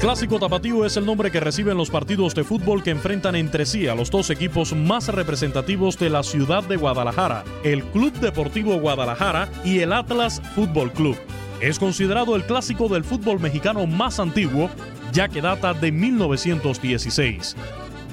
Clásico 0.00 0.38
tapatío 0.38 0.86
es 0.86 0.96
el 0.96 1.04
nombre 1.04 1.30
que 1.30 1.40
reciben 1.40 1.76
los 1.76 1.90
partidos 1.90 2.34
de 2.34 2.42
fútbol 2.42 2.82
que 2.82 2.90
enfrentan 2.90 3.36
entre 3.36 3.66
sí 3.66 3.86
a 3.86 3.94
los 3.94 4.10
dos 4.10 4.30
equipos 4.30 4.74
más 4.74 5.08
representativos 5.08 5.98
de 5.98 6.08
la 6.08 6.22
ciudad 6.22 6.64
de 6.64 6.76
Guadalajara, 6.76 7.44
el 7.64 7.84
Club 7.84 8.12
Deportivo 8.14 8.80
Guadalajara 8.80 9.48
y 9.62 9.80
el 9.80 9.92
Atlas 9.92 10.40
Fútbol 10.54 10.90
Club. 10.92 11.16
Es 11.60 11.78
considerado 11.78 12.34
el 12.34 12.44
clásico 12.44 12.88
del 12.88 13.04
fútbol 13.04 13.40
mexicano 13.40 13.86
más 13.86 14.18
antiguo, 14.18 14.70
ya 15.12 15.28
que 15.28 15.42
data 15.42 15.74
de 15.74 15.92
1916. 15.92 17.54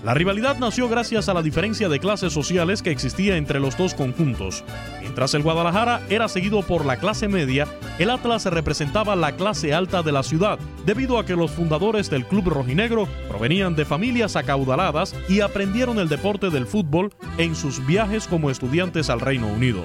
La 0.03 0.13
rivalidad 0.13 0.57
nació 0.57 0.87
gracias 0.87 1.27
a 1.27 1.33
la 1.33 1.41
diferencia 1.41 1.89
de 1.89 1.99
clases 1.99 2.31
sociales 2.31 2.81
que 2.81 2.91
existía 2.91 3.35
entre 3.35 3.59
los 3.59 3.77
dos 3.77 3.93
conjuntos. 3.93 4.63
Mientras 5.01 5.33
el 5.33 5.43
Guadalajara 5.43 6.01
era 6.09 6.27
seguido 6.27 6.61
por 6.61 6.85
la 6.85 6.97
clase 6.97 7.27
media, 7.27 7.67
el 7.99 8.11
Atlas 8.11 8.45
representaba 8.45 9.15
la 9.15 9.35
clase 9.35 9.73
alta 9.73 10.03
de 10.03 10.11
la 10.11 10.23
ciudad, 10.23 10.59
debido 10.85 11.17
a 11.17 11.25
que 11.25 11.35
los 11.35 11.51
fundadores 11.51 12.09
del 12.09 12.25
club 12.25 12.47
rojinegro 12.49 13.07
provenían 13.27 13.75
de 13.75 13.85
familias 13.85 14.35
acaudaladas 14.35 15.15
y 15.27 15.41
aprendieron 15.41 15.99
el 15.99 16.09
deporte 16.09 16.49
del 16.49 16.67
fútbol 16.67 17.11
en 17.37 17.55
sus 17.55 17.85
viajes 17.85 18.27
como 18.27 18.49
estudiantes 18.49 19.09
al 19.09 19.19
Reino 19.19 19.47
Unido. 19.47 19.83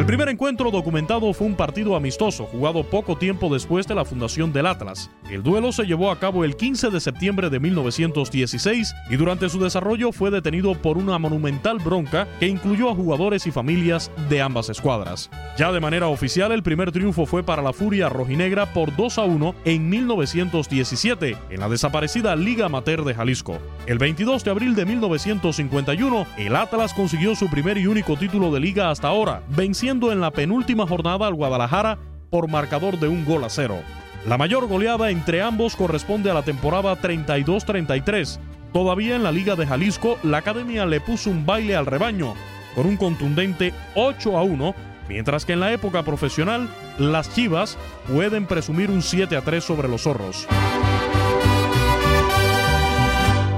El 0.00 0.06
primer 0.06 0.30
encuentro 0.30 0.70
documentado 0.70 1.30
fue 1.34 1.46
un 1.46 1.54
partido 1.54 1.94
amistoso 1.94 2.46
jugado 2.46 2.84
poco 2.84 3.18
tiempo 3.18 3.52
después 3.52 3.86
de 3.86 3.94
la 3.94 4.06
fundación 4.06 4.50
del 4.50 4.64
Atlas. 4.64 5.10
El 5.30 5.42
duelo 5.42 5.72
se 5.72 5.84
llevó 5.84 6.10
a 6.10 6.18
cabo 6.18 6.42
el 6.42 6.56
15 6.56 6.88
de 6.88 7.00
septiembre 7.00 7.50
de 7.50 7.60
1916 7.60 8.94
y 9.10 9.16
durante 9.16 9.50
su 9.50 9.60
desarrollo 9.60 10.10
fue 10.10 10.30
detenido 10.30 10.74
por 10.74 10.96
una 10.96 11.18
monumental 11.18 11.80
bronca 11.80 12.26
que 12.40 12.48
incluyó 12.48 12.88
a 12.88 12.94
jugadores 12.94 13.46
y 13.46 13.50
familias 13.50 14.10
de 14.30 14.40
ambas 14.40 14.70
escuadras. 14.70 15.28
Ya 15.58 15.70
de 15.70 15.80
manera 15.80 16.08
oficial, 16.08 16.50
el 16.52 16.62
primer 16.62 16.92
triunfo 16.92 17.26
fue 17.26 17.42
para 17.42 17.60
la 17.60 17.74
Furia 17.74 18.08
Rojinegra 18.08 18.72
por 18.72 18.96
2 18.96 19.18
a 19.18 19.24
1 19.24 19.54
en 19.66 19.90
1917 19.90 21.36
en 21.50 21.60
la 21.60 21.68
desaparecida 21.68 22.34
Liga 22.36 22.64
Amateur 22.64 23.04
de 23.04 23.12
Jalisco. 23.12 23.58
El 23.86 23.98
22 23.98 24.44
de 24.44 24.50
abril 24.50 24.74
de 24.74 24.84
1951, 24.84 26.26
el 26.36 26.54
Atlas 26.54 26.94
consiguió 26.94 27.34
su 27.34 27.48
primer 27.48 27.78
y 27.78 27.86
único 27.86 28.16
título 28.16 28.52
de 28.52 28.60
liga 28.60 28.90
hasta 28.90 29.08
ahora, 29.08 29.42
venciendo 29.48 30.12
en 30.12 30.20
la 30.20 30.30
penúltima 30.30 30.86
jornada 30.86 31.26
al 31.26 31.34
Guadalajara 31.34 31.98
por 32.30 32.48
marcador 32.48 32.98
de 32.98 33.08
un 33.08 33.24
gol 33.24 33.42
a 33.44 33.48
cero. 33.48 33.78
La 34.26 34.36
mayor 34.36 34.68
goleada 34.68 35.10
entre 35.10 35.42
ambos 35.42 35.76
corresponde 35.76 36.30
a 36.30 36.34
la 36.34 36.42
temporada 36.42 36.94
32-33. 37.00 38.38
Todavía 38.72 39.16
en 39.16 39.22
la 39.22 39.32
Liga 39.32 39.56
de 39.56 39.66
Jalisco, 39.66 40.18
la 40.22 40.38
academia 40.38 40.86
le 40.86 41.00
puso 41.00 41.30
un 41.30 41.46
baile 41.46 41.74
al 41.74 41.86
rebaño 41.86 42.34
con 42.74 42.86
un 42.86 42.96
contundente 42.96 43.72
8 43.94 44.36
a 44.36 44.42
1, 44.42 44.74
mientras 45.08 45.44
que 45.44 45.54
en 45.54 45.60
la 45.60 45.72
época 45.72 46.02
profesional, 46.02 46.68
las 46.98 47.34
Chivas 47.34 47.78
pueden 48.06 48.46
presumir 48.46 48.90
un 48.90 49.02
7 49.02 49.36
a 49.36 49.40
3 49.40 49.64
sobre 49.64 49.88
los 49.88 50.02
zorros. 50.02 50.46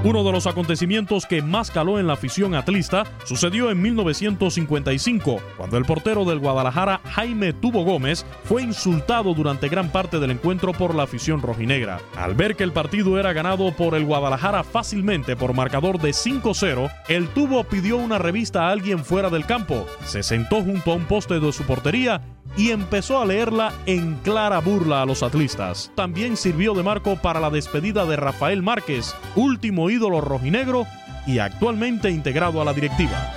Uno 0.04 0.24
de 0.24 0.32
los 0.32 0.48
acontecimientos 0.48 1.26
que 1.26 1.42
más 1.42 1.70
caló 1.70 2.00
en 2.00 2.08
la 2.08 2.14
afición 2.14 2.56
atlista 2.56 3.04
sucedió 3.24 3.70
en 3.70 3.80
1955, 3.80 5.40
cuando 5.56 5.76
el 5.76 5.84
portero 5.84 6.24
del 6.24 6.40
Guadalajara, 6.40 7.00
Jaime 7.04 7.52
Tubo 7.52 7.84
Gómez, 7.84 8.26
fue 8.42 8.62
insultado 8.62 9.32
durante 9.32 9.68
gran 9.68 9.92
parte 9.92 10.18
del 10.18 10.32
encuentro 10.32 10.72
por 10.72 10.96
la 10.96 11.04
afición 11.04 11.40
rojinegra. 11.40 12.00
Al 12.16 12.34
ver 12.34 12.56
que 12.56 12.64
el 12.64 12.72
partido 12.72 13.16
era 13.16 13.32
ganado 13.32 13.70
por 13.76 13.94
el 13.94 14.04
Guadalajara 14.04 14.64
fácilmente 14.64 15.36
por 15.36 15.54
marcador 15.54 16.00
de 16.00 16.10
5-0, 16.10 16.90
el 17.06 17.28
Tubo 17.28 17.62
pidió 17.62 17.96
una 17.96 18.19
revista 18.19 18.66
a 18.66 18.72
alguien 18.72 19.04
fuera 19.04 19.30
del 19.30 19.46
campo, 19.46 19.86
se 20.04 20.24
sentó 20.24 20.64
junto 20.64 20.90
a 20.90 20.96
un 20.96 21.04
poste 21.04 21.38
de 21.38 21.52
su 21.52 21.62
portería 21.62 22.20
y 22.56 22.70
empezó 22.70 23.20
a 23.20 23.25
leerla 23.25 23.72
en 23.87 24.14
clara 24.16 24.58
burla 24.60 25.02
a 25.02 25.06
los 25.06 25.22
atlistas. 25.22 25.90
También 25.94 26.37
sirvió 26.37 26.75
de 26.75 26.82
marco 26.82 27.16
para 27.16 27.40
la 27.40 27.50
despedida 27.50 28.05
de 28.05 28.16
Rafael 28.16 28.62
Márquez, 28.62 29.14
último 29.37 29.90
ídolo 29.93 30.21
rojinegro 30.21 30.87
y 31.27 31.39
actualmente 31.39 32.11
integrado 32.11 32.61
a 32.61 32.65
la 32.65 32.73
directiva. 32.73 33.33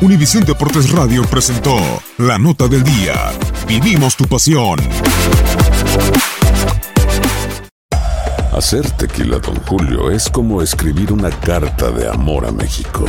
Univisión 0.00 0.44
Deportes 0.44 0.90
Radio 0.92 1.22
presentó 1.24 1.76
La 2.18 2.38
Nota 2.38 2.68
del 2.68 2.84
Día. 2.84 3.32
Vivimos 3.66 4.16
tu 4.16 4.26
pasión. 4.26 4.78
Hacer 8.52 8.90
tequila, 8.92 9.38
Don 9.38 9.56
Julio, 9.66 10.10
es 10.10 10.28
como 10.28 10.62
escribir 10.62 11.12
una 11.12 11.30
carta 11.30 11.90
de 11.90 12.08
amor 12.08 12.46
a 12.46 12.52
México. 12.52 13.04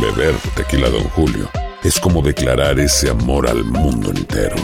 Beber 0.00 0.34
tequila, 0.54 0.88
Don 0.88 1.04
Julio, 1.10 1.48
es 1.82 1.98
como 2.00 2.22
declarar 2.22 2.78
ese 2.80 3.10
amor 3.10 3.48
al 3.48 3.64
mundo 3.64 4.10
entero. 4.10 4.56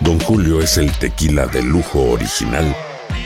Don 0.00 0.18
Julio 0.20 0.60
es 0.60 0.76
el 0.78 0.90
tequila 0.92 1.46
de 1.46 1.62
lujo 1.62 2.00
original, 2.10 2.74